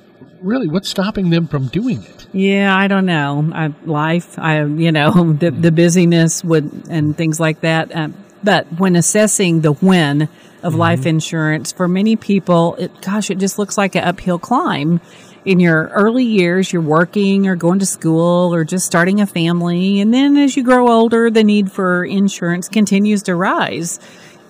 really, 0.40 0.68
what's 0.68 0.88
stopping 0.88 1.30
them 1.30 1.46
from 1.46 1.68
doing 1.68 2.02
it? 2.02 2.26
Yeah, 2.32 2.76
I 2.76 2.88
don't 2.88 3.06
know. 3.06 3.50
I, 3.52 3.72
life, 3.84 4.38
I 4.38 4.64
you 4.64 4.92
know 4.92 5.32
the 5.32 5.50
the 5.50 5.72
busyness 5.72 6.44
would 6.44 6.88
and 6.88 7.16
things 7.16 7.40
like 7.40 7.60
that. 7.60 7.94
Um, 7.94 8.14
but 8.42 8.66
when 8.78 8.96
assessing 8.96 9.62
the 9.62 9.72
when 9.72 10.28
of 10.62 10.74
life 10.74 11.06
insurance, 11.06 11.72
for 11.72 11.88
many 11.88 12.16
people, 12.16 12.74
it 12.76 13.00
gosh, 13.00 13.30
it 13.30 13.38
just 13.38 13.58
looks 13.58 13.78
like 13.78 13.94
an 13.94 14.04
uphill 14.04 14.38
climb. 14.38 15.00
In 15.44 15.60
your 15.60 15.86
early 15.88 16.24
years, 16.24 16.72
you're 16.72 16.82
working 16.82 17.46
or 17.46 17.56
going 17.56 17.78
to 17.78 17.86
school 17.86 18.52
or 18.52 18.64
just 18.64 18.84
starting 18.84 19.20
a 19.20 19.26
family, 19.26 20.00
and 20.00 20.12
then 20.12 20.36
as 20.36 20.56
you 20.56 20.62
grow 20.62 20.88
older, 20.88 21.30
the 21.30 21.44
need 21.44 21.72
for 21.72 22.04
insurance 22.04 22.68
continues 22.68 23.22
to 23.24 23.34
rise. 23.34 23.98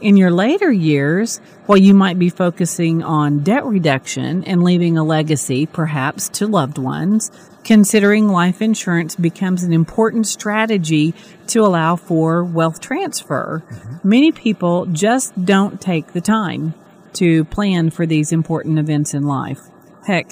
In 0.01 0.17
your 0.17 0.31
later 0.31 0.71
years, 0.71 1.39
while 1.67 1.79
you 1.79 1.93
might 1.93 2.21
be 2.21 2.31
focusing 2.31 3.03
on 3.03 3.41
debt 3.41 3.65
reduction 3.65 4.45
and 4.45 4.63
leaving 4.63 4.97
a 4.97 5.03
legacy, 5.03 5.67
perhaps 5.67 6.29
to 6.31 6.47
loved 6.47 6.79
ones, 6.79 7.33
considering 7.65 8.29
life 8.29 8.63
insurance 8.63 9.17
becomes 9.17 9.65
an 9.65 9.73
important 9.73 10.29
strategy 10.29 11.15
to 11.49 11.61
allow 11.63 11.97
for 11.97 12.45
wealth 12.45 12.81
transfer. 12.81 13.65
Mm-hmm. 13.67 14.09
Many 14.09 14.31
people 14.31 14.87
just 14.87 15.45
don't 15.45 15.81
take 15.81 16.13
the 16.13 16.21
time 16.21 16.75
to 17.15 17.45
plan 17.47 17.91
for 17.91 18.07
these 18.07 18.31
important 18.31 18.79
events 18.79 19.15
in 19.15 19.25
life. 19.25 19.63
Heck, 20.07 20.31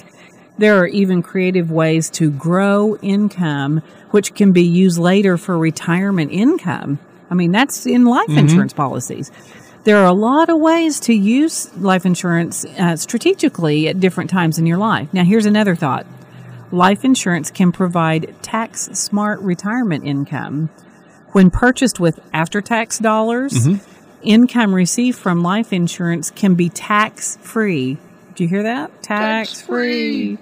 there 0.57 0.77
are 0.77 0.87
even 0.87 1.21
creative 1.21 1.69
ways 1.69 2.09
to 2.11 2.31
grow 2.31 2.95
income, 3.01 3.81
which 4.11 4.33
can 4.33 4.53
be 4.53 4.63
used 4.63 4.97
later 4.97 5.37
for 5.37 5.57
retirement 5.57 6.31
income. 6.31 6.99
I 7.29 7.35
mean, 7.35 7.51
that's 7.51 7.85
in 7.85 8.05
life 8.05 8.27
mm-hmm. 8.27 8.39
insurance 8.39 8.73
policies. 8.73 9.31
There 9.83 9.97
are 9.97 10.05
a 10.05 10.13
lot 10.13 10.49
of 10.49 10.59
ways 10.59 10.99
to 11.01 11.13
use 11.13 11.73
life 11.77 12.05
insurance 12.05 12.65
uh, 12.65 12.97
strategically 12.97 13.87
at 13.87 13.99
different 13.99 14.29
times 14.29 14.59
in 14.59 14.65
your 14.65 14.77
life. 14.77 15.13
Now, 15.13 15.23
here's 15.23 15.45
another 15.45 15.75
thought 15.75 16.05
life 16.71 17.05
insurance 17.05 17.49
can 17.49 17.71
provide 17.71 18.35
tax 18.41 18.89
smart 18.93 19.39
retirement 19.39 20.05
income. 20.05 20.69
When 21.31 21.51
purchased 21.51 21.99
with 21.99 22.19
after 22.33 22.61
tax 22.61 22.99
dollars, 22.99 23.53
mm-hmm. 23.53 24.19
income 24.23 24.73
received 24.73 25.17
from 25.17 25.43
life 25.43 25.71
insurance 25.71 26.31
can 26.31 26.55
be 26.55 26.69
tax 26.69 27.37
free. 27.41 27.97
Do 28.35 28.43
you 28.43 28.49
hear 28.49 28.63
that? 28.63 29.03
Tax 29.03 29.61
free. 29.61 30.37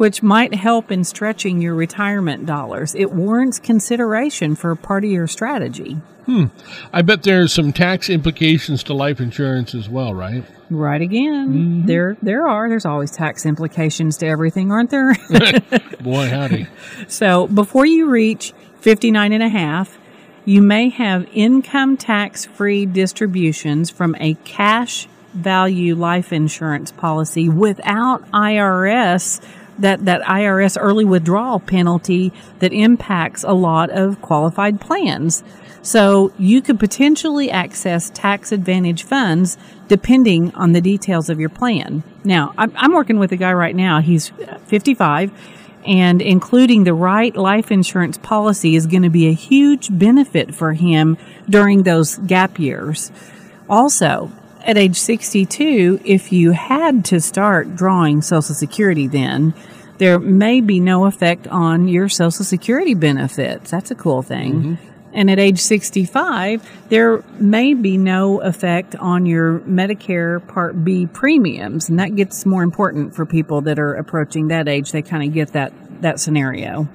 Which 0.00 0.22
might 0.22 0.54
help 0.54 0.90
in 0.90 1.04
stretching 1.04 1.60
your 1.60 1.74
retirement 1.74 2.46
dollars. 2.46 2.94
It 2.94 3.12
warrants 3.12 3.58
consideration 3.58 4.54
for 4.54 4.74
part 4.74 5.04
of 5.04 5.10
your 5.10 5.26
strategy. 5.26 5.98
Hmm. 6.24 6.46
I 6.90 7.02
bet 7.02 7.22
there's 7.22 7.52
some 7.52 7.74
tax 7.74 8.08
implications 8.08 8.82
to 8.84 8.94
life 8.94 9.20
insurance 9.20 9.74
as 9.74 9.90
well, 9.90 10.14
right? 10.14 10.42
Right 10.70 11.02
again. 11.02 11.48
Mm-hmm. 11.48 11.86
There 11.86 12.16
there 12.22 12.48
are. 12.48 12.70
There's 12.70 12.86
always 12.86 13.10
tax 13.10 13.44
implications 13.44 14.16
to 14.16 14.26
everything, 14.26 14.72
aren't 14.72 14.88
there? 14.88 15.12
Boy, 16.00 16.28
howdy. 16.30 16.66
So, 17.06 17.46
before 17.48 17.84
you 17.84 18.08
reach 18.08 18.54
59 18.80 19.34
and 19.34 19.42
a 19.42 19.50
half, 19.50 19.98
you 20.46 20.62
may 20.62 20.88
have 20.88 21.28
income 21.34 21.98
tax 21.98 22.46
free 22.46 22.86
distributions 22.86 23.90
from 23.90 24.16
a 24.18 24.32
cash 24.44 25.08
value 25.34 25.94
life 25.94 26.32
insurance 26.32 26.90
policy 26.90 27.50
without 27.50 28.26
IRS 28.30 29.44
that, 29.80 30.04
that 30.04 30.22
IRS 30.22 30.76
early 30.80 31.04
withdrawal 31.04 31.60
penalty 31.60 32.32
that 32.60 32.72
impacts 32.72 33.42
a 33.44 33.52
lot 33.52 33.90
of 33.90 34.20
qualified 34.22 34.80
plans. 34.80 35.42
So 35.82 36.32
you 36.38 36.60
could 36.60 36.78
potentially 36.78 37.50
access 37.50 38.10
tax 38.10 38.52
advantage 38.52 39.02
funds 39.02 39.56
depending 39.88 40.54
on 40.54 40.72
the 40.72 40.80
details 40.80 41.30
of 41.30 41.40
your 41.40 41.48
plan. 41.48 42.02
Now, 42.22 42.52
I'm 42.56 42.92
working 42.92 43.18
with 43.18 43.32
a 43.32 43.36
guy 43.36 43.52
right 43.52 43.74
now. 43.74 44.00
He's 44.00 44.30
55 44.66 45.32
and 45.86 46.20
including 46.20 46.84
the 46.84 46.92
right 46.92 47.34
life 47.34 47.70
insurance 47.70 48.18
policy 48.18 48.76
is 48.76 48.86
going 48.86 49.02
to 49.02 49.10
be 49.10 49.28
a 49.28 49.32
huge 49.32 49.88
benefit 49.90 50.54
for 50.54 50.74
him 50.74 51.16
during 51.48 51.82
those 51.82 52.18
gap 52.18 52.58
years. 52.58 53.10
Also, 53.68 54.30
at 54.64 54.76
age 54.76 54.96
62, 54.96 56.00
if 56.04 56.32
you 56.32 56.52
had 56.52 57.04
to 57.06 57.20
start 57.20 57.76
drawing 57.76 58.22
Social 58.22 58.54
Security 58.54 59.06
then, 59.06 59.54
there 59.98 60.18
may 60.18 60.60
be 60.60 60.80
no 60.80 61.06
effect 61.06 61.46
on 61.48 61.88
your 61.88 62.08
Social 62.08 62.44
Security 62.44 62.94
benefits. 62.94 63.70
That's 63.70 63.90
a 63.90 63.94
cool 63.94 64.22
thing. 64.22 64.54
Mm-hmm. 64.54 64.90
And 65.12 65.30
at 65.30 65.38
age 65.38 65.58
65, 65.58 66.68
there 66.88 67.22
may 67.38 67.74
be 67.74 67.96
no 67.98 68.40
effect 68.40 68.94
on 68.96 69.26
your 69.26 69.58
Medicare 69.60 70.46
Part 70.46 70.84
B 70.84 71.06
premiums. 71.06 71.88
And 71.88 71.98
that 71.98 72.14
gets 72.14 72.46
more 72.46 72.62
important 72.62 73.14
for 73.14 73.26
people 73.26 73.60
that 73.62 73.78
are 73.78 73.94
approaching 73.94 74.48
that 74.48 74.68
age. 74.68 74.92
They 74.92 75.02
kind 75.02 75.24
of 75.24 75.34
get 75.34 75.52
that, 75.52 75.72
that 76.00 76.20
scenario. 76.20 76.88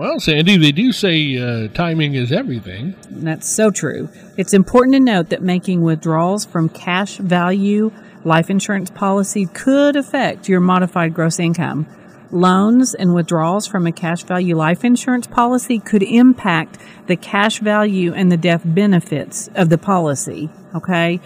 Well, 0.00 0.18
Sandy, 0.18 0.56
they 0.56 0.72
do 0.72 0.92
say 0.92 1.36
uh, 1.36 1.68
timing 1.74 2.14
is 2.14 2.32
everything. 2.32 2.94
That's 3.10 3.46
so 3.46 3.70
true. 3.70 4.08
It's 4.38 4.54
important 4.54 4.94
to 4.94 5.00
note 5.00 5.28
that 5.28 5.42
making 5.42 5.82
withdrawals 5.82 6.46
from 6.46 6.70
cash 6.70 7.18
value 7.18 7.92
life 8.24 8.48
insurance 8.48 8.88
policy 8.88 9.44
could 9.44 9.96
affect 9.96 10.48
your 10.48 10.60
modified 10.60 11.12
gross 11.12 11.38
income. 11.38 11.86
Loans 12.30 12.94
and 12.94 13.14
withdrawals 13.14 13.66
from 13.66 13.86
a 13.86 13.92
cash 13.92 14.22
value 14.22 14.56
life 14.56 14.86
insurance 14.86 15.26
policy 15.26 15.78
could 15.78 16.02
impact 16.02 16.78
the 17.06 17.16
cash 17.16 17.58
value 17.58 18.14
and 18.14 18.32
the 18.32 18.38
death 18.38 18.62
benefits 18.64 19.50
of 19.54 19.68
the 19.68 19.76
policy. 19.76 20.48
Okay. 20.74 21.20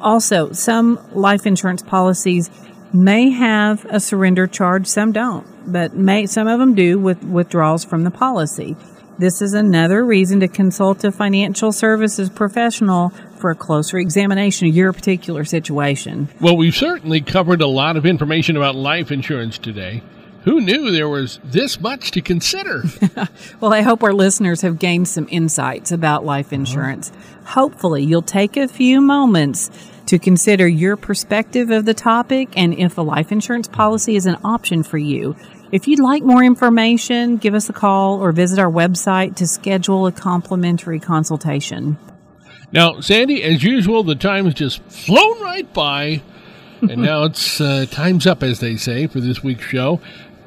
Also, 0.00 0.50
some 0.50 0.98
life 1.12 1.46
insurance 1.46 1.82
policies 1.84 2.50
may 2.96 3.30
have 3.30 3.84
a 3.86 4.00
surrender 4.00 4.46
charge, 4.46 4.86
some 4.86 5.12
don't 5.12 5.46
but 5.66 5.94
may, 5.94 6.26
some 6.26 6.46
of 6.46 6.58
them 6.58 6.74
do 6.74 6.98
with 6.98 7.22
withdrawals 7.24 7.84
from 7.84 8.04
the 8.04 8.10
policy. 8.10 8.76
This 9.18 9.40
is 9.40 9.54
another 9.54 10.04
reason 10.04 10.40
to 10.40 10.48
consult 10.48 11.02
a 11.04 11.10
financial 11.10 11.72
services 11.72 12.28
professional 12.28 13.10
for 13.38 13.50
a 13.50 13.54
closer 13.54 13.98
examination 13.98 14.68
of 14.68 14.74
your 14.74 14.92
particular 14.92 15.44
situation. 15.44 16.28
Well, 16.40 16.56
we've 16.56 16.76
certainly 16.76 17.22
covered 17.22 17.62
a 17.62 17.66
lot 17.66 17.96
of 17.96 18.04
information 18.04 18.56
about 18.56 18.74
life 18.74 19.10
insurance 19.10 19.56
today. 19.58 20.02
Who 20.44 20.60
knew 20.60 20.92
there 20.92 21.08
was 21.08 21.40
this 21.42 21.80
much 21.80 22.12
to 22.12 22.20
consider? 22.20 22.84
well, 23.60 23.72
I 23.72 23.80
hope 23.80 24.04
our 24.04 24.12
listeners 24.12 24.60
have 24.60 24.78
gained 24.78 25.08
some 25.08 25.26
insights 25.30 25.90
about 25.90 26.24
life 26.24 26.52
insurance. 26.52 27.10
Uh-huh. 27.10 27.60
Hopefully, 27.60 28.04
you'll 28.04 28.22
take 28.22 28.56
a 28.56 28.68
few 28.68 29.00
moments 29.00 29.70
to 30.06 30.18
consider 30.18 30.66
your 30.66 30.96
perspective 30.96 31.70
of 31.70 31.84
the 31.84 31.94
topic 31.94 32.48
and 32.56 32.74
if 32.74 32.96
a 32.96 33.02
life 33.02 33.32
insurance 33.32 33.68
policy 33.68 34.16
is 34.16 34.26
an 34.26 34.36
option 34.44 34.82
for 34.82 34.98
you. 34.98 35.36
If 35.72 35.88
you'd 35.88 36.00
like 36.00 36.22
more 36.22 36.44
information, 36.44 37.38
give 37.38 37.54
us 37.54 37.68
a 37.68 37.72
call 37.72 38.22
or 38.22 38.32
visit 38.32 38.58
our 38.58 38.70
website 38.70 39.36
to 39.36 39.46
schedule 39.46 40.06
a 40.06 40.12
complimentary 40.12 41.00
consultation. 41.00 41.98
Now, 42.72 43.00
Sandy, 43.00 43.42
as 43.42 43.62
usual, 43.64 44.04
the 44.04 44.14
time 44.14 44.44
has 44.44 44.54
just 44.54 44.82
flown 44.84 45.40
right 45.40 45.72
by, 45.72 46.22
and 46.80 47.02
now 47.02 47.24
it's 47.24 47.60
uh, 47.60 47.86
time's 47.90 48.26
up, 48.26 48.42
as 48.42 48.60
they 48.60 48.76
say, 48.76 49.06
for 49.06 49.20
this 49.20 49.42
week's 49.42 49.64
show. 49.64 50.00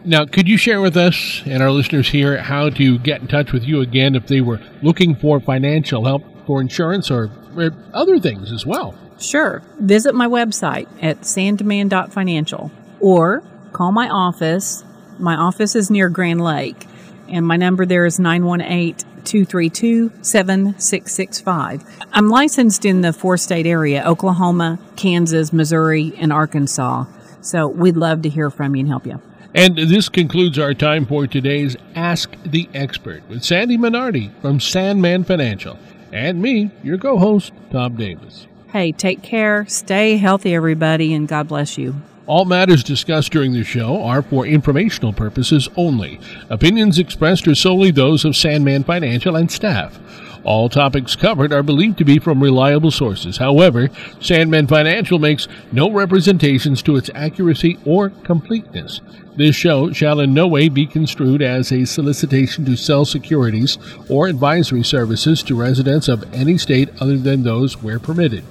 Now, 0.06 0.26
could 0.26 0.48
you 0.48 0.58
share 0.58 0.80
with 0.80 0.96
us 0.96 1.42
and 1.46 1.62
our 1.62 1.72
listeners 1.72 2.10
here 2.10 2.38
how 2.38 2.70
to 2.70 2.98
get 3.00 3.22
in 3.22 3.28
touch 3.28 3.52
with 3.52 3.64
you 3.64 3.82
again 3.82 4.16
if 4.16 4.28
they 4.28 4.40
were 4.40 4.62
looking 4.82 5.16
for 5.16 5.42
financial 5.42 6.06
help 6.06 6.24
for 6.46 6.62
insurance 6.62 7.12
or, 7.12 7.30
or 7.58 7.72
other 7.94 8.20
things 8.20 8.52
as 8.54 8.66
well? 8.66 8.96
Sure. 9.20 9.62
Visit 9.80 10.16
my 10.16 10.28
website 10.28 10.88
at 11.02 11.26
sandman.financial 11.26 12.72
or 13.00 13.44
call 13.74 13.92
my 13.92 14.10
office 14.10 14.84
my 15.20 15.36
office 15.36 15.76
is 15.76 15.92
near 15.92 16.08
Grand 16.08 16.42
Lake, 16.42 16.88
and 17.28 17.46
my 17.46 17.58
number 17.58 17.86
there 17.86 18.06
is 18.06 18.20
918 18.20 19.06
232 19.26 20.12
7665. 20.22 21.84
I'm 22.14 22.30
licensed 22.30 22.86
in 22.86 23.02
the 23.02 23.12
four 23.12 23.36
state 23.38 23.66
area 23.68 24.04
Oklahoma, 24.06 24.80
Kansas, 24.96 25.52
Missouri, 25.52 26.14
and 26.18 26.32
Arkansas. 26.32 27.06
So 27.42 27.68
we'd 27.68 27.98
love 27.98 28.22
to 28.24 28.30
hear 28.30 28.50
from 28.50 28.76
you 28.76 28.82
and 28.82 28.90
help 28.90 29.06
you. 29.06 29.22
And 29.54 29.78
this 29.78 30.10
concludes 30.10 30.58
our 30.58 30.74
time 30.74 31.06
for 31.06 31.28
today's 31.28 31.76
Ask 31.96 32.32
the 32.44 32.70
Expert 32.74 33.24
with 33.28 33.44
Sandy 33.44 33.78
Minardi 33.78 34.32
from 34.42 34.60
Sandman 34.60 35.26
Financial 35.26 35.78
and 36.12 36.42
me, 36.42 36.72
your 36.82 36.98
co 36.98 37.18
host, 37.18 37.52
Tom 37.72 37.98
Davis. 37.98 38.48
Hey, 38.72 38.92
take 38.92 39.24
care, 39.24 39.66
stay 39.68 40.18
healthy, 40.18 40.54
everybody, 40.54 41.12
and 41.16 41.28
God 41.28 41.48
bless 41.48 41.76
you. 41.76 41.96
All 42.28 42.46
matters 42.46 42.84
discussed 42.84 43.32
during 43.32 43.52
the 43.52 43.64
show 43.64 44.04
are 44.04 44.22
for 44.22 44.46
informational 44.46 45.12
purposes 45.12 45.68
only. 45.76 46.20
Opinions 46.52 47.00
expressed 47.00 47.48
are 47.48 47.56
solely 47.56 47.90
those 47.90 48.26
of 48.26 48.36
Sandman 48.36 48.84
Financial 48.84 49.36
and 49.36 49.52
staff. 49.52 49.98
All 50.44 50.70
topics 50.70 51.16
covered 51.16 51.52
are 51.52 51.64
believed 51.64 51.98
to 51.98 52.06
be 52.06 52.20
from 52.20 52.44
reliable 52.44 52.92
sources. 52.92 53.38
However, 53.38 53.90
Sandman 54.22 54.68
Financial 54.68 55.18
makes 55.18 55.48
no 55.72 55.90
representations 55.90 56.84
to 56.84 56.96
its 56.96 57.10
accuracy 57.16 57.80
or 57.86 58.12
completeness. 58.12 59.02
This 59.36 59.56
show 59.56 59.92
shall 59.92 60.20
in 60.20 60.36
no 60.36 60.48
way 60.48 60.70
be 60.70 60.86
construed 60.86 61.42
as 61.42 61.72
a 61.72 61.86
solicitation 61.86 62.66
to 62.66 62.76
sell 62.76 63.04
securities 63.04 63.80
or 64.08 64.28
advisory 64.28 64.84
services 64.84 65.42
to 65.42 65.56
residents 65.56 66.08
of 66.08 66.32
any 66.36 66.60
state 66.60 66.90
other 67.02 67.18
than 67.18 67.42
those 67.42 67.82
where 67.82 68.00
permitted. 68.00 68.44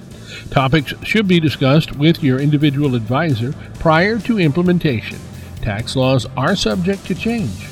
Topics 0.51 0.93
should 1.03 1.27
be 1.27 1.39
discussed 1.39 1.95
with 1.95 2.23
your 2.23 2.39
individual 2.39 2.95
advisor 2.95 3.53
prior 3.79 4.19
to 4.19 4.39
implementation. 4.39 5.19
Tax 5.61 5.95
laws 5.95 6.25
are 6.37 6.55
subject 6.55 7.05
to 7.05 7.15
change. 7.15 7.67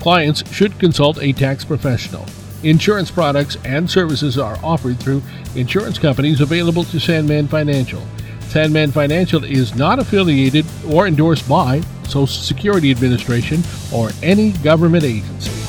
Clients 0.00 0.48
should 0.52 0.78
consult 0.78 1.22
a 1.22 1.32
tax 1.32 1.64
professional. 1.64 2.26
Insurance 2.62 3.10
products 3.10 3.56
and 3.64 3.90
services 3.90 4.38
are 4.38 4.58
offered 4.62 4.98
through 4.98 5.22
insurance 5.54 5.98
companies 5.98 6.40
available 6.40 6.84
to 6.84 7.00
Sandman 7.00 7.48
Financial. 7.48 8.02
Sandman 8.48 8.90
Financial 8.90 9.44
is 9.44 9.74
not 9.76 9.98
affiliated 9.98 10.66
or 10.90 11.06
endorsed 11.06 11.48
by 11.48 11.80
Social 12.04 12.26
Security 12.26 12.90
Administration 12.90 13.62
or 13.94 14.10
any 14.22 14.52
government 14.52 15.04
agency. 15.04 15.59